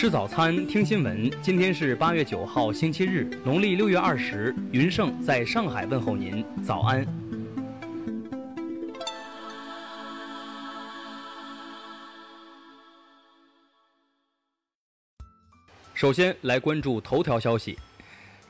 [0.00, 1.30] 吃早餐，听新闻。
[1.42, 4.56] 今天是八月九号，星期日，农历六月二十。
[4.72, 7.06] 云盛在上海问候您，早安。
[15.92, 17.78] 首先来关注头条消息。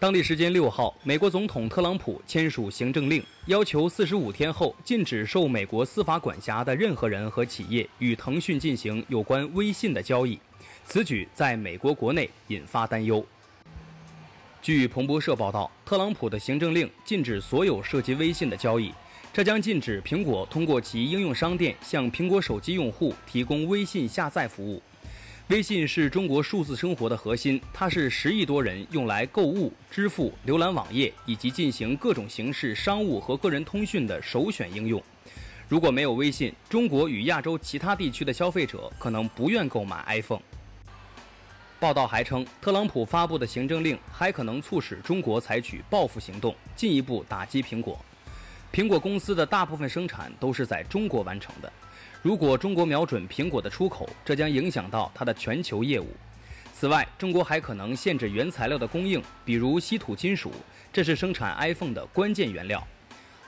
[0.00, 10.36] 当地时间六号，美国总统特朗普签署行政令，要求四十五天后禁止受美国司法管辖的任何人和企业与腾讯进行有关微信的交易。
[10.88, 13.24] 此举在美国国内引发担忧。
[14.62, 18.92] 据彭博社报道，特朗普的行政令禁止所有涉及微信的交易，
[19.32, 24.80] 这将禁止苹果通过其应用商店向苹果手机用户提供微信下载服务。
[25.48, 35.02] 微信是中国数字生活的核心，它是十亿多人用来购物、支付、浏览网页以及进行各种形式商务和个人通讯的首选应用。
[35.68, 40.40] 如果没有微信，中国与亚洲其他地区的消费者可能不愿购买 iPhone。
[41.78, 47.98] 报道还称，特朗普发布的行政令还可能促使中国采取报复行动，进一步打击苹果。
[48.72, 51.70] 苹果公司的大部分生产都是在中国完成的。
[52.22, 56.08] 如果中国瞄准苹果的出口，这将影响到它的全球业务。
[56.72, 60.50] 此外，中国还可能限制原材料的供应，比如稀土金属，
[60.92, 62.86] 这是生产 iPhone 的关键原料。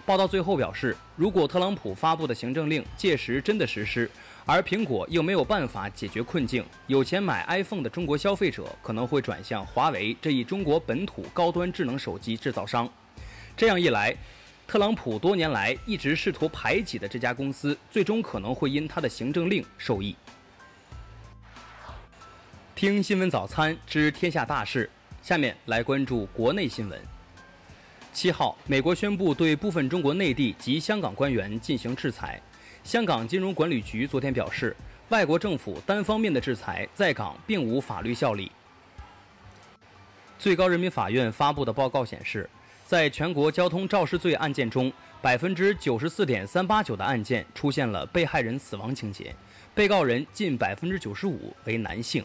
[0.08, 4.10] 报道最后表示，如果特朗普发布的行政令届时真的实施，
[4.46, 12.90] 而苹果又没有办法解决困境，有钱买 iPhone 的中国消费者可能会转向华为这一中国本土高端智能手机制造商。
[13.54, 14.16] 这样一来，
[14.66, 20.16] 特朗普多年来一直试图排挤的这家公司，最终可能会因他的行政令受益。
[22.74, 24.88] 听新闻早餐知天下大事，
[25.20, 26.98] 下面来关注国内新闻。
[28.20, 32.42] 七号，美国宣布对部分中国内地及香港官员进行制裁。
[32.82, 34.74] 香港金融管理局昨天表示，
[35.10, 38.50] 外国政府单方面的制裁在港并无法律效力。
[40.36, 42.50] 最高人民法院发布的报告显示。
[42.84, 44.90] 在全国交通肇事罪案件中，
[45.22, 49.32] 百分之九十四点三八九的案件出现了被害人死亡情节，
[49.76, 52.24] 被告人近百分之九十五为男性。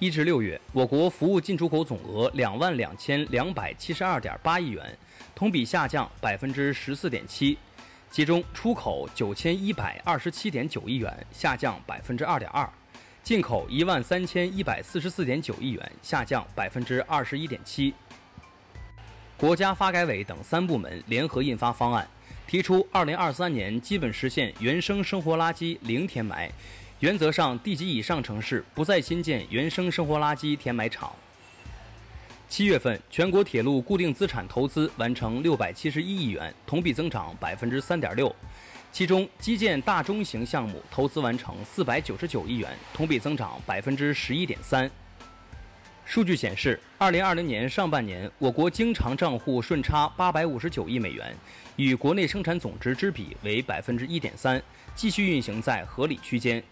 [0.00, 4.96] 一至六月，我国服务进出口总额两万两千两百七十二点八亿元，
[5.34, 7.58] 同比下降百分之十四点七，
[8.10, 12.66] 其中出口九千一百二十七点九亿元，下降百分之二点二；
[13.22, 17.92] 进口一万三千一百四十四点九亿元，下降百分之二十一点七。
[19.36, 22.08] 国家发改委等三部门联合印发方案，
[22.46, 26.50] 提出二零二三年基本实现原生生活垃圾零填埋，
[27.00, 31.10] 原则上地级以上城市不再新建原生生活垃圾填埋场。
[32.46, 38.34] 七月份，全国铁路固定资产投资完成六百七十一亿元，同比增长百分之三点六，
[38.92, 44.90] 其中基建大中型项目投资完成四百九十九亿元，同比增长百分之十一点三。
[46.04, 51.34] 数据显示，二零二零年上半年，我国经常账户顺差八百五十九亿美元，
[51.76, 54.62] 与国内生产总值之比为百分之一点三，
[54.94, 56.62] 继续运行在合理区间。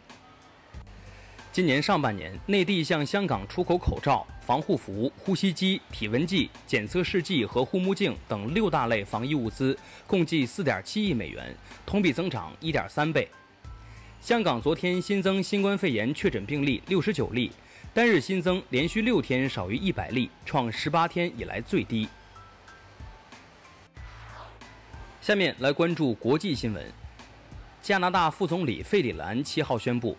[1.59, 9.77] 今年上半年，内地向香港出口口罩、防护服、呼吸机、体温计、检测试剂和护目镜等六大类防疫物资，
[10.07, 11.53] 共计四点七亿美元，
[11.85, 13.29] 同比增长一点三倍。
[14.21, 17.51] 香港昨天新增新冠肺炎确诊病例六十九例。
[17.93, 22.07] 单日新增连续六天少于一百例，创十八天以来最低。
[25.21, 26.87] 下面来关注国际新闻。
[27.83, 30.17] 加拿大副总理费里兰七号宣布，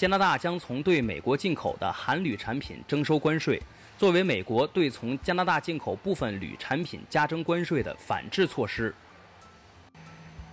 [0.00, 3.60] 加拿大将从对美国进口的含铝产品征收关税，
[3.98, 8.94] 作为美国对从加拿大进口部分铝产品加征关税的反制措施。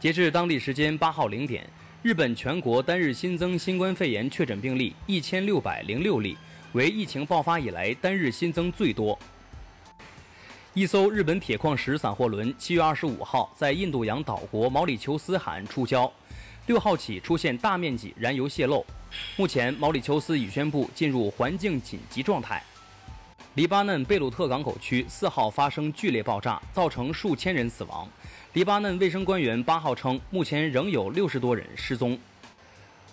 [0.01, 1.65] 截至当地时间八号零点，
[2.03, 6.37] 日本全国单日新增新冠肺炎确诊病例一千六百零六例。
[6.73, 9.17] 为疫情爆发以来单日新增最多。
[10.73, 16.11] 一艘日本铁矿石散货轮七月二十五号在印度洋岛国毛里求斯海岸触礁，
[16.67, 18.85] 六号起出现大面积燃油泄漏，
[19.37, 22.61] 目前毛里求斯已宣布进入环境紧急状态。
[23.55, 28.07] 黎巴嫩贝鲁特港口区四号发生剧烈爆炸，造成数千人死亡。
[28.51, 32.19] 黎巴嫩卫生官员八号称，目前仍有六十多人失踪。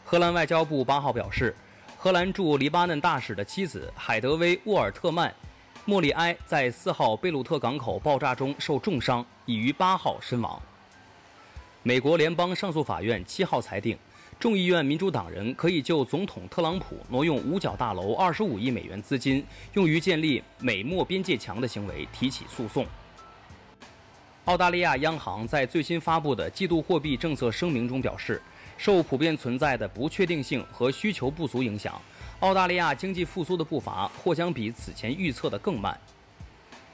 [0.05, 1.55] 荷兰外交部八号表示。
[1.97, 5.31] 荷兰驻黎巴嫩大使的妻子海德薇·沃尔特曼·
[5.87, 10.61] 莫里埃在四号贝鲁特港口爆炸中受重伤，已于八号身亡。
[11.87, 13.95] 美国联邦上诉法院七号裁定，
[14.41, 19.45] 众议院民主党人可以就总统特朗普挪用五角大楼二十五亿美元资金
[19.75, 22.87] 用于建立美墨边界墙的行为提起诉讼。
[24.47, 28.41] 澳大利亚央行在最新发布的季度货币政策声明中表示。
[28.77, 31.95] 受普遍存在的不确定性和需求不足影响，
[32.41, 35.97] 澳大利亚经济复苏的步伐或将比此前预测的更慢。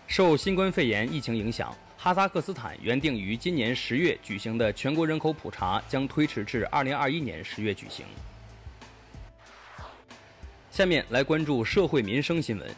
[0.07, 8.07] 受新冠肺炎疫情影响，哈萨克斯坦原定于今年十月举行的全国人口普查将推迟至二零二一年十月举行。
[10.71, 12.75] 下面来关注社会民生新闻。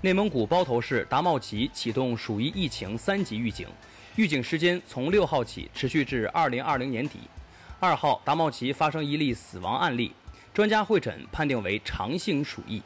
[0.00, 3.66] 内蒙古包头市达茂旗启动鼠疫疫情三级预警，
[4.14, 7.18] 预警时间从六号起持续至二零二零年底。
[7.80, 10.12] 二号，达茂旗发生一例死亡案例。
[10.54, 12.80] 专家会诊判定为长性鼠疫。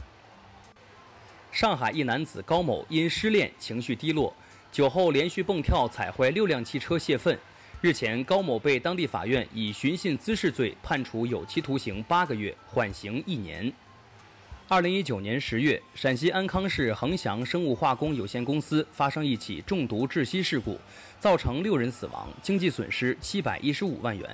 [1.52, 4.34] 上海一男子高某因失恋情绪低落，
[4.70, 7.38] 酒后连续蹦跳踩坏六辆汽车泄愤。
[7.80, 13.72] 日前，高某被当地法院以寻衅滋事罪判处有期徒刑八个月，缓刑一年。
[14.68, 20.78] 二零一九年十月，陕西安康市恒祥生物化工有限公司发生一起中毒窒息事故，
[21.20, 24.28] 造成六人死亡，经济损失七百一十五万元。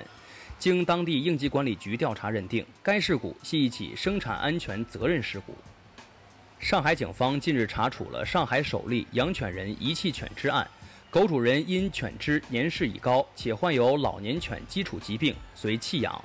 [0.59, 5.55] 经当地应急管理局调查认定，该事故系一起生产安全责任事故。
[6.63, 10.65] 上海警方近日查处了上海首例养犬人遗弃犬只案，
[11.11, 16.25] 狗主人因犬只年事已高且患有老年犬基础疾病，遂弃养。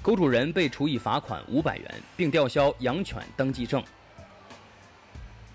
[0.00, 3.82] 狗主人被处以罚款五百元，并吊销养犬登记证。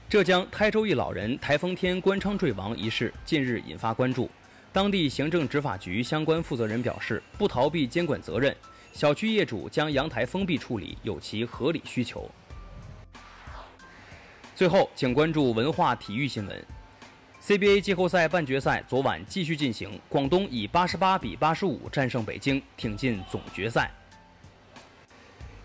[0.10, 4.30] 浙江台州一老人台风天关窗坠亡一事，近日引发关注。
[4.74, 8.54] 当地行政执法局相关负责人表示，不逃避监管责任，
[8.92, 12.30] 小区业主将阳台封闭处理有其合理需求。
[14.56, 16.66] 最后，请关注文化体育新闻。
[17.44, 23.90] CBA 季后赛半决赛昨晚继续进行，广东以八十八比八十五战胜北京，挺进总决赛。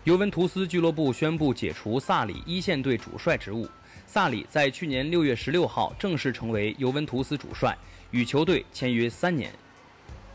[0.03, 3.67] 尤文图斯俱乐部宣布解除萨里一线队主帅职务。
[4.07, 7.77] 萨里在去年六月十六号正式成为尤文图斯主帅。
[8.11, 9.51] 与球队签约三年。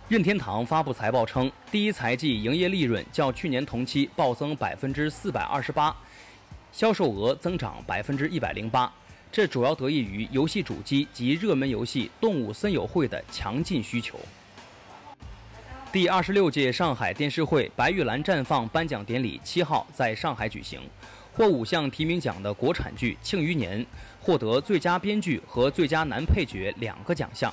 [0.08, 5.96] 任天堂发布财报称，第一财季营业利润较去年同期暴增百分之四百二十八，
[6.72, 8.92] 销售额增长百分之一百零八。
[9.30, 14.19] 这主要得益于游戏主机及热门游戏《动物森友会》的强劲需求。
[15.90, 20.80] 第二十六届上海电视会白玉兰绽放颁奖典礼七号在上海举行，
[21.32, 23.82] 获五项提名奖的国产剧《庆余年》
[24.20, 27.52] 获得最佳编剧和最佳男配角两个奖项。